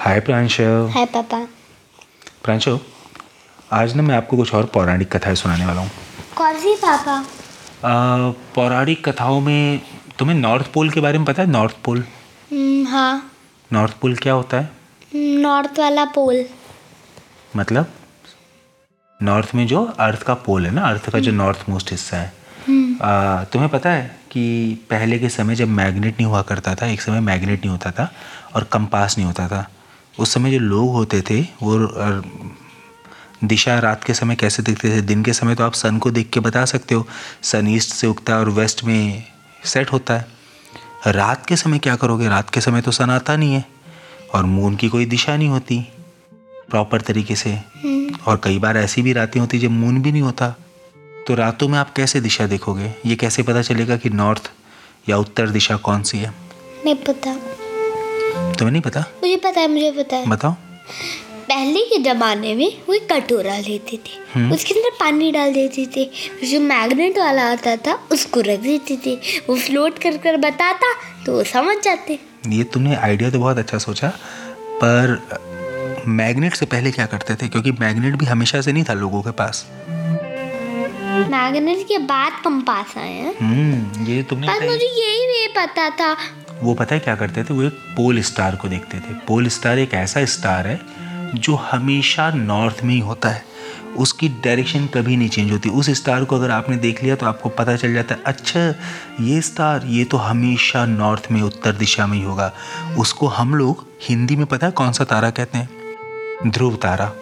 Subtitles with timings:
[0.00, 0.62] हाय प्रांशु
[0.94, 1.38] हाय पापा
[2.44, 2.78] प्रांशु
[3.72, 5.90] आज ना मैं आपको कुछ और पौराणिक कथाएँ सुनाने वाला हूँ।
[6.36, 7.16] कौन सी पापा
[7.84, 9.80] आ, पौराणिक कथाओं में
[10.18, 11.50] तुम्हें नॉर्थ पोल के बारे में पता है?
[11.50, 12.04] नॉर्थ पोल
[12.52, 13.30] हम्म, हाँ।
[13.72, 14.70] नॉर्थ पोल क्या होता है?
[15.42, 16.44] नॉर्थ वाला पोल
[17.56, 17.86] मतलब?
[19.20, 22.32] नॉर्थ में जो अर्थ का पोल है ना अर्थ का जो नॉर्थ मोस्ट हिस्सा है।
[23.02, 24.42] आ, तुम्हें पता है कि
[24.90, 28.12] पहले के समय जब मैग्नेट नहीं हुआ करता था एक समय मैग्नेट नहीं होता था
[28.56, 29.66] और कंपास नहीं होता था
[30.18, 31.78] उस समय जो लोग होते थे वो
[33.44, 35.00] दिशा रात के समय कैसे दिखते थे?
[35.02, 37.06] दिन के समय तो आप सन को देख के बता सकते हो
[37.42, 39.24] सन ईस्ट से उगता है और वेस्ट में
[39.64, 40.26] सेट होता है।
[41.06, 42.28] रात के समय क्या करोगे?
[42.28, 43.64] रात के समय तो सन आता नहीं है
[44.34, 45.80] और मून की कोई दिशा नहीं होती
[46.70, 47.58] प्रॉपर तरीके से।
[48.26, 50.54] और कई बार ऐसी भी रातें होती जब मून भी नहीं होता।
[51.26, 52.94] तो रातों में आप कैसे दिशा देखोगे?
[53.06, 54.50] ये कैसे पता चलेगा कि नॉर्थ
[55.08, 56.34] या उत्तर दिशा कौन सी है?
[56.84, 57.30] नहीं पता
[58.60, 59.00] तुम्हें नहीं पता?
[59.22, 60.52] मुझे पता है मुझे पता है। बताओ।
[61.50, 66.04] पहले के जमाने में वो एक कटोरा लेते थे। उसके अंदर पानी डाल देते थे।
[66.46, 69.14] जो मैग्नेट वाला आता था उसको रख देते थे।
[69.48, 70.92] वो फ्लोट कर कर बताता
[71.26, 74.08] तो वो समझ जाते। ये तुमने आइडिया तो बहुत अच्छा सोचा
[74.82, 75.20] पर
[76.08, 77.48] मैग्नेट से पहले क्या करते थे?
[77.48, 79.66] क्योंकि मैग्नेट भी हमेशा से नहीं था लोगों के पास।
[81.30, 86.16] मैग्नेट के बाद कंपास आए हैं। हम्म ये तुमने पर मुझे यही नहीं पता था।
[86.62, 87.54] वो पता है क्या करते थे?
[87.54, 90.80] वो एक पोल स्टार को देखते थे। पोल स्टार एक ऐसा स्टार है
[91.36, 93.48] जो हमेशा नॉर्थ में ही होता है।
[93.98, 97.48] उसकी डायरेक्शन कभी नहीं चेंज होती। उस स्टार को अगर आपने देख लिया तो आपको
[97.48, 98.60] पता चल जाता है अच्छा
[99.24, 102.52] ये स्टार ये तो हमेशा नॉर्थ में उत्तर दिशा में ही होगा।
[102.98, 105.68] उसको हम लोग हिंदी में पता है कौन सा तारा कहते हैं?
[106.46, 107.12] ध्रुव तारा।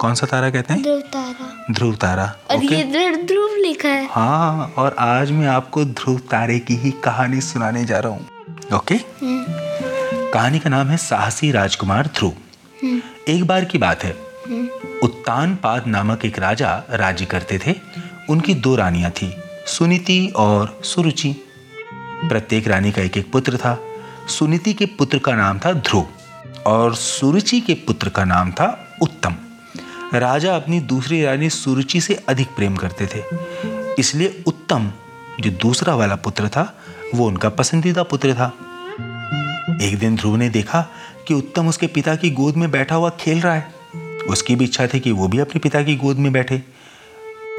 [0.00, 0.82] कौन सा तारा कहते हैं?
[0.82, 2.82] ध्रुव तारा। ध्रुव तारा और ये
[3.24, 7.98] ध्रुव लिखा है। हाँ और आज मैं आपको ध्रुव तारे की ही कहानी सुनाने जा
[7.98, 8.26] रहा हूँ।
[8.74, 8.94] ओके
[10.32, 12.32] कहानी का नाम है साहसी राजकुमार ध्रुव।
[13.28, 14.10] एक बार की बात है।
[15.02, 17.74] उत्तान पाद नामक एक राजा राज्य करते थे।
[18.30, 19.32] उनकी दो रानियाँ थी,
[19.66, 21.34] सुनीति और सुरुचि।
[22.24, 23.78] प्रत्येक रानी का एक एक पुत्र था।
[24.28, 26.06] सुनीति के पुत्र का नाम था ध्रुव
[26.66, 29.36] और सुरुचि के पुत्र का नाम था उत्तम।
[30.14, 33.22] राजा अपनी दूसरी रानी सुरुचि से अधिक प्रेम करते थे।
[33.98, 34.92] इसलिए उत्तम,
[35.40, 36.74] जो दूसरा वाला पुत्र था,
[37.14, 38.52] वो उनका पसंदीदा पुत्र था।
[39.68, 40.86] एक दिन ध्रुव ने देखा
[41.28, 43.72] कि उत्तम उसके पिता की गोद में बैठा हुआ खेल रहा है।
[44.30, 46.62] उसकी भी इच्छा थी कि वो भी अपने पिता की गोद में बैठे।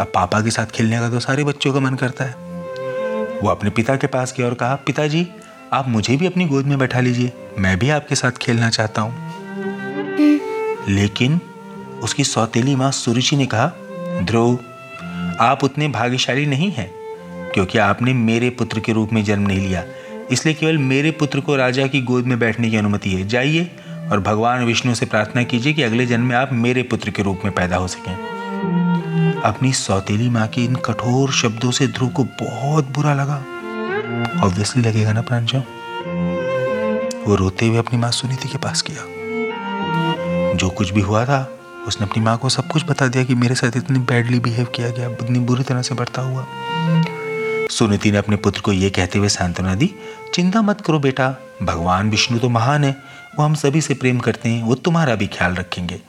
[0.01, 2.33] अब पापा के साथ खेलने का तो सारे बच्चों का मन करता है।
[3.39, 5.27] वो अपने पिता के पास गया और कहा, पिताजी,
[5.73, 9.29] आप मुझे भी अपनी गोद में बैठा लीजिए। मैं भी आपके साथ खेलना चाहता हूँ।
[10.89, 11.41] लेकिन
[12.03, 13.71] उसकी सौतेली माँ सुरुचि ने कहा,
[14.23, 14.59] ध्रुव,
[15.39, 16.91] आप उतने भाग्यशाली नहीं हैं,
[17.53, 19.83] क्योंकि आपने मेरे पुत्र के रूप में जन्म नहीं लिया।
[20.31, 23.71] इसलिए केवल मेरे पुत्र को राजा की गोद में बैठने की अनुमति है। जाइए
[24.11, 27.41] और भगवान विष्णु से प्रार्थना कीजिए कि अगले जन्म में आप मेरे पुत्र के रूप
[27.45, 32.89] में पैदा हो सकें। अपनी सौतेली माँ के इन कठोर शब्दों से ध्रुव को बहुत
[32.91, 33.37] बुरा लगा।
[34.43, 35.57] ऑब्वियसली लगेगा ना प्रांशु
[37.27, 41.39] वो रोते हुए अपनी माँ सुनीति के पास गया। जो कुछ भी हुआ था,
[41.87, 44.89] उसने अपनी माँ को सब कुछ बता दिया कि मेरे साथ इतनी बैडली बिहेव किया
[44.89, 46.45] गया, इतनी बुरी तरह से बरता हुआ।
[47.71, 49.93] सुनीति ने अपने पुत्र को यह कहते हुए सांत्वना दी
[50.39, 52.91] चिंता मत करो बेटा। भगवान विष्णु तो महान है,
[53.39, 55.99] वो हम सभी से प्रेम करते हैं, वो तुम्हारा भी ख्याल रखेंगे।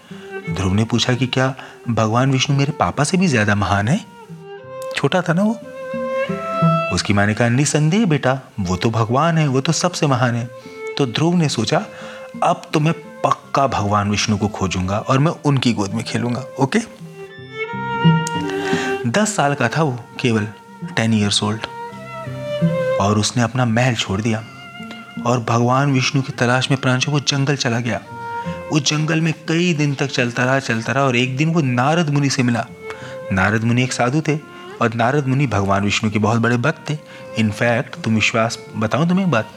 [0.50, 1.54] ध्रुव ने पूछा कि क्या
[1.88, 4.00] भगवान विष्णु मेरे पापा से भी ज़्यादा महान है?
[4.96, 5.58] छोटा था ना वो?
[6.94, 10.48] उसकी माँ ने कहा, निसंदेह बेटा, वो तो भगवान है, वो तो सबसे महान है।
[10.98, 11.84] तो ध्रुव ने सोचा,
[12.42, 16.78] अब तो मैं पक्का भगवान विष्णु को खोजूँगा और मैं उनकी गोद में खेलूँगा, ओके?
[19.10, 20.48] दस साल का था वो, केवल
[20.97, 21.66] टेन ईयर्स ओल्ड
[23.00, 24.44] और उसने अपना महल छोड़ दिया।
[25.26, 28.00] और भगवान विष्णु की तलाश में प्रांशु वो जंगल चला गया।
[28.72, 32.10] वो जंगल में कई दिन तक चलता रहा चलता रहा और एक दिन वो नारद
[32.10, 32.66] मुनि से मिला।
[33.32, 34.36] नारद मुनि एक साधु थे
[34.82, 36.96] और नारद मुनि भगवान विष्णु के बहुत बड़े भक्त थे।
[37.38, 39.48] इनफैक्ट तुम विश्वास, बताऊँ तुम्हें बात?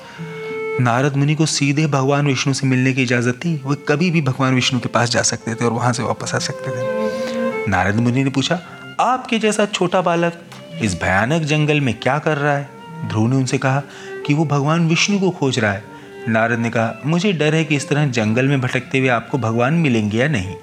[0.82, 4.56] नारद मुनि को सीधे भगवान विष्णु से मिलने की इजाज़त थी। वो कभी भी भगवान
[4.56, 8.24] विष्णु के पास जा सकते थे और वहाँ से वापस आ सकते थे। नारद मुनि
[8.24, 8.60] ने पूछा,
[9.00, 10.42] आपके जैसा छोटा बालक
[10.82, 12.83] इस भयानक जंगल में क्या कर रहा है?
[13.06, 13.82] ध्रुव ने उनसे कहा
[14.28, 15.84] कि वो भगवान विष्णु को खोज रहा है।
[16.28, 19.74] नारद ने कहा, मुझे डर है कि इस तरह जंगल में भटकते हुए आपको भगवान
[19.74, 20.56] मिलेंगे या नहीं।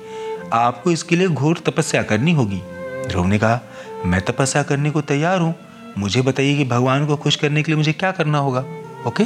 [0.52, 2.60] आपको इसके लिए घोर तपस्या करनी होगी।
[3.08, 3.60] ध्रुव ने कहा,
[4.04, 5.54] मैं तपस्या करने को तैयार हूँ।
[5.98, 8.64] मुझे बताइए कि भगवान को खुश करने के लिए मुझे क्या करना होगा,
[9.06, 9.24] ओके?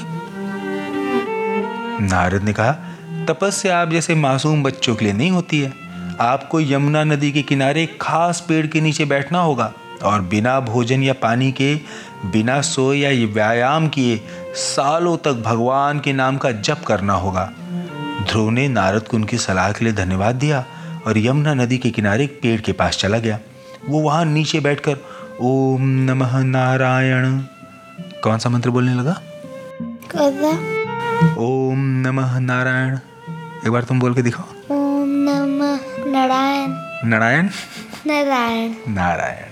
[2.05, 2.73] नारद ने कहा,
[3.29, 5.73] तपस्या आप जैसे मासूम बच्चों के लिए नहीं होती है।
[6.21, 9.73] आपको यमुना नदी के किनारे खास पेड़ के नीचे बैठना होगा
[10.03, 11.75] और बिना भोजन या पानी के
[12.25, 14.21] बिना सोए या व्यायाम किए
[14.55, 17.53] सालों तक भगवान के नाम का जप करना होगा।
[18.29, 20.65] ध्रुव ने नारद को उनकी सलाह के लिए धन्यवाद दिया
[21.07, 23.39] और यमुना नदी के किनारे एक पेड़ के पास चला गया।
[23.89, 24.97] वो वहाँ नीचे बैठकर
[25.41, 27.39] ओम नमः नारायण।
[28.23, 29.21] कौन सा मंत्र बोलने लगा?
[31.39, 32.99] ओम नमः नारायण।
[33.67, 36.71] एक बार तुम बोल के दिखाओ। ओम नमः नारायण।
[37.09, 37.49] नारायण?
[38.07, 39.47] नारायण। नारायण।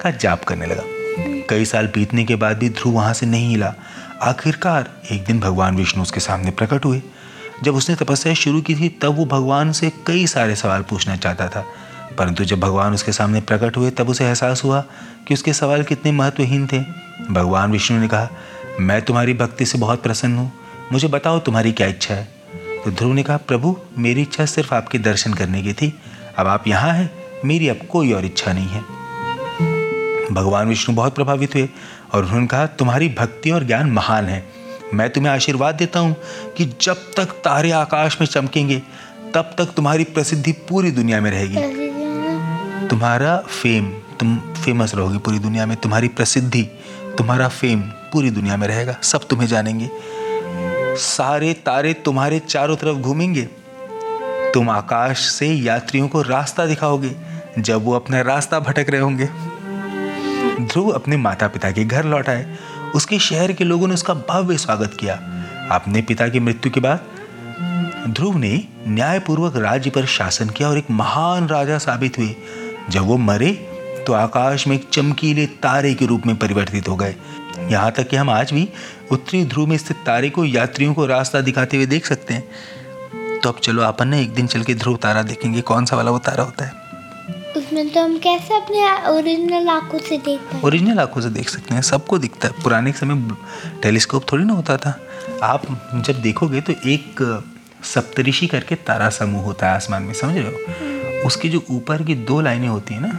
[0.00, 1.03] का जाप करने लगा।
[1.48, 3.74] कई साल बीतने के बाद भी ध्रुव वहाँ से नहीं हिला।
[4.22, 7.02] आखिरकार एक दिन भगवान विष्णु उसके सामने प्रकट हुए।
[7.64, 11.48] जब उसने तपस्या शुरू की थी, तब वो भगवान से कई सारे सवाल पूछना चाहता
[11.48, 11.64] था।
[12.18, 14.84] परंतु जब भगवान उसके सामने प्रकट हुए, तब उसे एहसास हुआ
[15.28, 16.78] कि उसके सवाल कितने महत्वहीन थे।
[17.30, 18.28] भगवान विष्णु ने कहा,
[18.80, 20.52] मैं तुम्हारी भक्ति से बहुत प्रसन्न हूँ।
[20.92, 22.28] मुझे बताओ तुम्हारी क्या इच्छा है?
[22.84, 26.00] तो ध्रुव ने कहा, प्रभु, मेरी इच्छा सिर्फ़ आपके दर्शन करने की थी।
[26.38, 27.10] अब आप यहाँ हैं,
[27.44, 29.03] मेरी अब कोई और इच्छा नहीं है।
[30.32, 31.68] भगवान विष्णु बहुत प्रभावित हुए
[32.14, 34.46] और उन्होंने कहा, तुम्हारी भक्ति और ज्ञान महान है।
[34.94, 36.16] मैं तुम्हें आशीर्वाद देता हूँ
[36.56, 38.82] कि जब तक तारे आकाश में चमकेंगे,
[39.34, 41.88] तब तक तुम्हारी प्रसिद्धि पूरी दुनिया में रहेगी।
[42.88, 46.62] तुम्हारा फेम, तुम फ़ेमस रहोगी पूरी दुनिया में। तुम्हारी प्रसिद्धि,
[47.18, 49.90] तुम्हारा फेम पूरी दुनिया में रहेगा। सब तुम्हें जानेंगे।
[50.96, 53.48] सारे तारे तुम्हारे चारों तरफ़ घूमेंगे।
[54.54, 57.16] तुम आकाश से यात्रियों को रास्ता दिखाओगे,
[57.58, 59.28] जब वो अपना रास्ता भटक रहे होंगे।
[60.60, 62.56] ध्रुव अपने माता पिता के घर लौट आए।
[62.94, 65.14] उसके शहर के लोगों ने उसका भव्य स्वागत किया।
[65.70, 67.04] अपने पिता की मृत्यु के बाद
[68.08, 72.34] ध्रुव ने न्यायपूर्वक राज्य पर शासन किया और एक महान राजा साबित हुए।
[72.90, 73.50] जब वो मरे
[74.06, 77.14] तो आकाश में एक चमकीले तारे के रूप में परिवर्तित हो गए।
[77.60, 78.68] यहाँ तक कि हम आज भी
[79.12, 83.48] उत्तरी ध्रुव में स्थित तारे को यात्रियों को रास्ता दिखाते हुए देख सकते हैं। तो
[83.48, 86.18] अब चलो, अपन ने एक दिन चल के ध्रुव तारा देखेंगे। कौन सा वाला वो
[86.18, 86.83] तारा होता है?
[87.56, 91.74] उसमें तो हम कैसे अपने ओरिजिनल आँखों से देख पाए ओरिजिनल आँखों से देख सकते
[91.74, 93.36] हैं सबको दिखता है। पुराने समय
[93.82, 94.98] टेलीस्कोप थोड़ी ना होता था।
[95.42, 95.62] आप
[95.94, 97.42] जब देखोगे तो एक
[97.84, 101.26] सप्तऋषि करके तारा समूह होता है आसमान में समझ रहे हो?
[101.26, 103.18] उसकी जो ऊपर की दो लाइनें होती है ना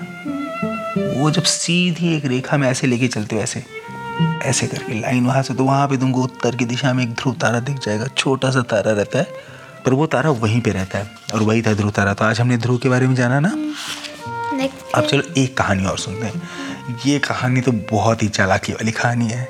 [1.21, 3.63] वो जब सीधी एक रेखा में ऐसे लेके चलते हो ऐसे
[4.43, 7.33] ऐसे करके लाइन वहाँ से तो वहाँ पे तुमको उत्तर की दिशा में एक ध्रुव
[7.33, 9.27] तारा दिख जाएगा छोटा सा तारा रहता है
[9.85, 12.57] पर वो तारा वहीं पे रहता है और वही था ध्रुव तारा। तो आज हमने
[12.57, 13.49] ध्रुव के बारे में जाना ना?
[13.49, 14.14] नेक्स्ट
[14.95, 19.27] अब चलो एक कहानी और सुनते हैं। ये कहानी तो बहुत ही चालाकी वाली कहानी
[19.27, 19.47] है।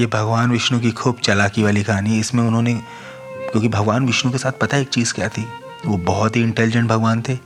[0.00, 4.38] ये भगवान विष्णु की खूब चालाकी वाली कहानी है। इसमें उन्होंने क्योंकि भगवान विष्णु के
[4.38, 5.46] साथ पता है एक चीज़ क्या थी?
[5.86, 7.38] वो बहुत ही इंटेलिजेंट भगवान थे।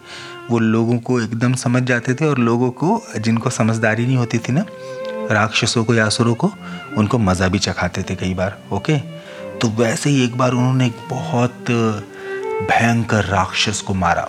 [0.50, 4.52] वो लोगों को एकदम समझ जाते थे और लोगों को जिनको समझदारी नहीं होती थी
[4.52, 4.64] ना
[5.30, 6.50] राक्षसों को या असुरों को
[6.98, 8.98] उनको मज़ा भी चखाते थे कई बार ओके
[9.58, 11.70] तो वैसे ही एक बार उन्होंने एक बहुत
[12.70, 14.28] भयंकर राक्षस को मारा।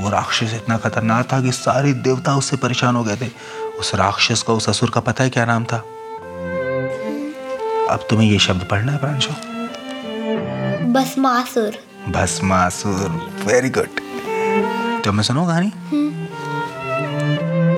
[0.00, 3.28] वो राक्षस इतना खतरनाक था कि सारे देवता उससे परेशान हो गए थे।
[3.78, 5.76] उस राक्षस का उस असुर का पता है क्या नाम था?
[7.90, 9.30] अब तुम्हें ये शब्द पढ़ना है प्रांशु
[10.92, 13.08] भस्मासुर। भस्मासुर
[13.46, 14.00] वेरी गुड
[15.04, 15.72] तो मैं सुनो कहानी?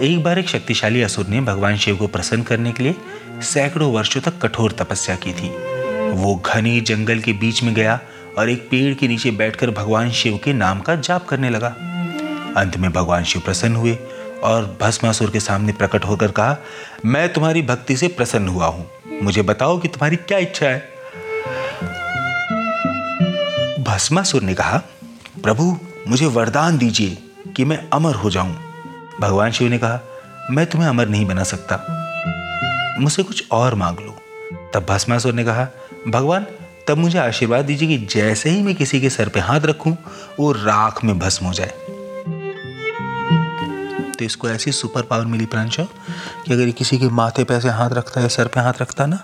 [0.06, 2.94] एक बार एक शक्तिशाली असुर ने भगवान शिव को प्रसन्न करने के लिए
[3.42, 5.48] सैकड़ों वर्षों तक कठोर तपस्या की थी।
[6.12, 7.98] वो घने जंगल के बीच में गया
[8.38, 11.74] और एक पेड़ के नीचे बैठकर भगवान शिव के नाम का जाप करने लगा।
[12.56, 13.98] अंत में भगवान शिव प्रसन्न हुए
[14.44, 16.56] और भस्मासुर के सामने प्रकट होकर कहा,
[17.04, 18.90] मैं तुम्हारी भक्ति से प्रसन्न हुआ हूँ।
[19.22, 20.88] मुझे बताओ कि तुम्हारी क्या इच्छा है?
[23.82, 24.82] भस्मासुर ने कहा,
[25.42, 27.18] प्रभु, मुझे वरदान दीजिए
[27.56, 28.56] कि मैं अमर हो जाऊँ।
[29.20, 30.00] भगवान शिव ने कहा,
[30.50, 32.02] मैं तुम्हें अमर नहीं बना सकता।
[33.00, 34.18] मुझसे कुछ और मांग लो।
[34.74, 35.68] तब भस्मासुर ने कहा,
[36.08, 36.46] भगवान,
[36.88, 39.96] तब मुझे आशीर्वाद दीजिए कि जैसे ही मैं किसी के सर पे हाथ रखूँ,
[40.40, 41.72] वो राख में भस्म हो जाए।
[44.18, 47.90] तो इसको ऐसी सुपर पावर मिली प्रांशो कि अगर किसी के माथे पे ऐसे हाथ
[47.90, 49.16] रखता है सर पे हाथ रखता ना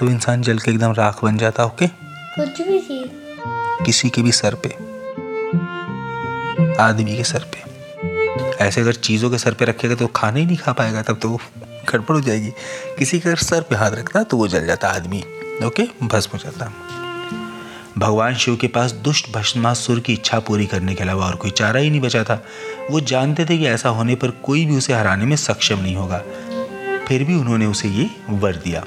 [0.00, 1.86] तो इंसान जल के एकदम राख बन जाता ओके?
[1.86, 3.04] कुछ भी थी।
[3.84, 4.68] किसी के भी सर पे।
[6.82, 7.62] आदमी के सर पे।
[8.64, 11.28] ऐसे अगर चीज़ों के सर पे रखेगा तो खाना ही नहीं खा पाएगा तब तो
[11.28, 11.40] वो
[11.92, 12.50] गड़बड़ हो जाएगी।
[12.98, 15.24] किसी के सर पे हाथ रखता तो वो जल जाता आदमी
[15.66, 15.88] ओके?
[16.02, 16.72] भस्म हो जाता।
[17.98, 21.80] भगवान शिव के पास दुष्ट भस्मासुर की इच्छा पूरी करने के अलावा और कोई चारा
[21.80, 22.34] ही नहीं बचा था।
[22.90, 26.18] वो जानते थे कि ऐसा होने पर कोई भी उसे हराने में सक्षम नहीं होगा।
[27.08, 28.80] फिर भी उन्होंने उसे ये वर दिया।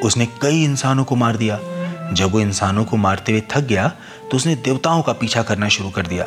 [0.00, 1.58] उसने कई इंसानों को मार दिया।
[2.12, 3.88] जब वो इंसानों को मारते हुए थक गया
[4.30, 6.24] तो उसने देवताओं का पीछा करना शुरू कर दिया।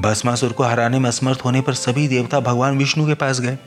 [0.00, 3.58] भस्मासुर को हराने में असमर्थ होने पर सभी देवता भगवान विष्णु के पास गए।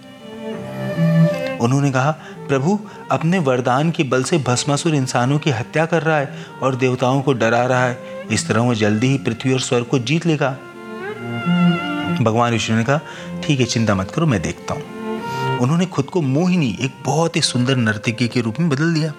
[1.62, 2.12] उन्होंने कहा,
[2.48, 2.80] प्रभु,
[3.12, 7.34] अपने वरदान के बल से भस्मासुर इंसानों की हत्या कर रहा है और देवताओं को
[7.34, 8.00] डरा रहा है।
[8.32, 10.58] इस तरह वो जल्दी ही पृथ्वी और स्वर्ग को जीत लेगा।
[12.22, 13.00] भगवान विष्णु ने कहा,
[13.44, 14.84] ठीक है, चिंता मत करो, मैं देखता हूँ।
[15.60, 19.12] उन्होंने खुद को मोहिनी, एक बहुत ही सुंदर नर्तकी के रूप में बदल दिया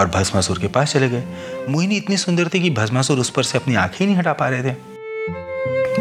[0.00, 1.24] और भस्मासुर के पास चले गए।
[1.68, 4.72] मोहिनी इतनी सुंदर थी कि भस्मासुर उस पर से अपनी आँखें नहीं हटा पा रहे
[4.72, 4.92] थे।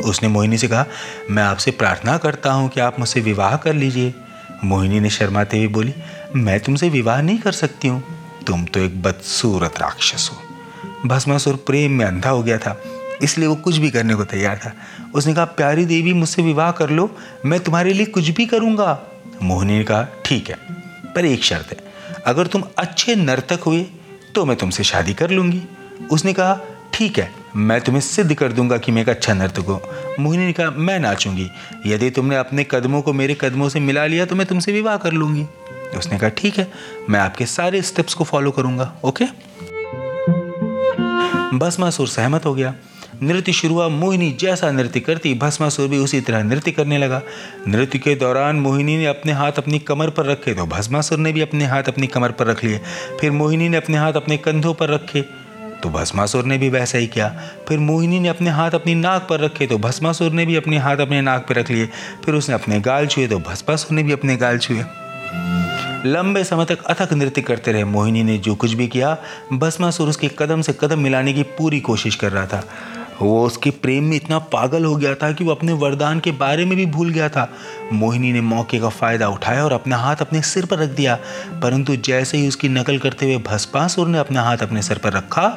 [0.01, 0.85] उसने मोहिनी से कहा,
[1.29, 4.13] मैं आपसे प्रार्थना करता हूँ कि आप मुझसे विवाह कर लीजिए।
[4.63, 5.93] मोहिनी ने शर्माते हुए बोली,
[6.35, 8.03] मैं तुमसे विवाह नहीं कर सकती हूँ।
[8.47, 12.75] तुम तो एक बदसूरत राक्षस हो। भस्मासुर प्रेम में अंधा हो गया था,
[13.21, 14.73] इसलिए वो कुछ भी करने को तैयार था।
[15.15, 17.09] उसने कहा, प्यारी देवी, मुझसे विवाह कर लो,
[17.45, 18.99] मैं तुम्हारे लिए कुछ भी करूँगा।
[19.43, 20.55] मोहिनी ने कहा, ठीक है,
[21.15, 21.77] पर एक शर्त है।
[22.25, 23.85] अगर तुम अच्छे नर्तक हुए
[24.35, 25.61] तो मैं तुमसे शादी कर लूँगी।
[26.11, 26.53] उसने कहा
[27.01, 29.79] ठीक है, मैं तुम्हें सिद्ध कर दूँगा कि मैं एक अच्छा नर्तक हूँ।
[30.19, 31.47] मोहिनी ने कहा, मैं नाचूँगी।
[31.85, 35.11] यदि तुमने अपने कदमों को मेरे कदमों से मिला लिया तो मैं तुमसे विवाह कर
[35.11, 35.45] लूँगी।
[35.97, 36.67] उसने कहा, ठीक है,
[37.09, 39.25] मैं आपके सारे स्टेप्स को फॉलो करूँगा ओके
[41.57, 42.73] भस्मासुर सहमत हो गया।
[43.23, 47.21] नृत्य शुरू हुआ, मोहिनी जैसा नृत्य करती, भस्मासुर भी उसी तरह नृत्य करने लगा।
[47.67, 51.41] नृत्य के दौरान मोहिनी ने अपने हाथ अपनी कमर पर रखे तो भस्मासुर ने भी
[51.41, 52.81] अपने हाथ अपनी कमर पर रख लिए।
[53.19, 55.25] फिर मोहिनी ने अपने हाथ अपने कंधों पर रखे।
[55.83, 57.27] तो भस्मासुर ने भी वैसा ही किया।
[57.67, 60.97] फिर मोहिनी ने अपने हाथ अपनी नाक पर रखे तो भस्मासुर ने भी अपने हाथ
[60.97, 61.89] अपने नाक पर रख लिए।
[62.25, 64.83] फिर उसने अपने गाल छुए तो भस्मासुर ने भी अपने गाल छुए।
[66.05, 69.17] लंबे समय तक अथक नृत्य करते रहे। मोहिनी ने जो कुछ भी किया,
[69.53, 72.63] भस्मासुर उसके कदम से कदम मिलाने की पूरी कोशिश कर रहा था।
[73.21, 76.65] वो उसके प्रेम में इतना पागल हो गया था कि वो अपने वरदान के बारे
[76.65, 77.47] में भी भूल गया था।
[77.93, 81.15] मोहिनी ने मौके का फ़ायदा उठाया और अपना हाथ अपने सिर पर रख दिया,
[81.61, 85.47] परंतु जैसे ही उसकी नकल करते हुए भस्मासुर ने अपना हाथ अपने सिर पर रखा,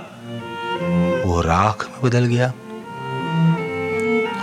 [1.26, 2.52] वो राख में बदल गया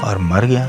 [0.04, 0.66] और मर गया।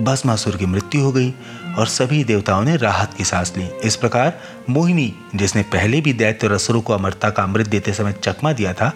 [0.00, 1.32] भस्मासुर की मृत्यु हो गई
[1.78, 4.38] और सभी देवताओं ने राहत की सांस ली। इस प्रकार
[4.70, 8.72] मोहिनी, जिसने पहले भी दैत्य और असुरों को अमरता का अमृत देते समय चकमा दिया
[8.72, 8.92] था,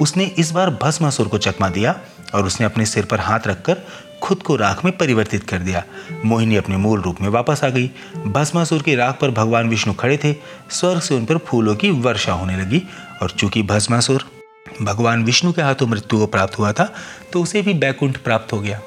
[0.00, 1.94] उसने इस बार भस्मासुर को चकमा दिया
[2.34, 3.76] और उसने अपने सिर पर हाथ रखकर
[4.22, 5.82] खुद को राख में परिवर्तित कर दिया।
[6.24, 7.90] मोहिनी अपने मूल रूप में वापस आ गई।
[8.26, 10.34] भस्मासुर की राख पर भगवान विष्णु खड़े थे।
[10.70, 12.82] स्वर्ग से उन पर फूलों की वर्षा होने लगी
[13.22, 14.24] और चूँकि भस्मासुर
[14.82, 16.94] भगवान विष्णु के हाथों मृत्यु को प्राप्त हुआ था
[17.32, 18.80] तो उसे भी बैकुंठ प्राप्त हो गया।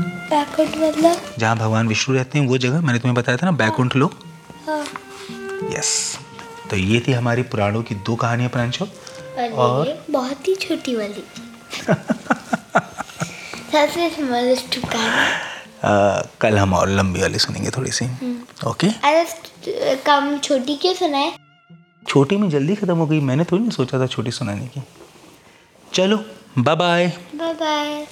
[0.00, 1.20] बैकवर्ड मतलब?
[1.38, 4.14] जहाँ भगवान विष्णु रहते हैं वो जगह मैंने तुम्हें बताया था ना बैकुंठ लोग
[4.66, 4.84] हाँ।
[5.78, 6.18] यस।
[6.70, 8.86] तो ये थी हमारी पुराणों की दो कहानियाँ प्रांशु।
[9.54, 10.04] और?
[10.10, 11.24] बहुत ही छोटी वाली।
[13.72, 14.78] सबसे स्मॉलेस्ट
[16.40, 18.06] कल हम और लंबी वाली सुनेंगे थोड़ी सी।
[18.66, 18.86] ओके?
[18.86, 21.32] अरे कम छोटी क्यों सुनाए?
[22.08, 24.82] छोटी में जल्दी खत्म हो गई। मैंने थोड़ी ना सोचा था छोटी सुनाने की।
[25.92, 26.16] चलो
[26.58, 28.06] बाय बाय बाय बाय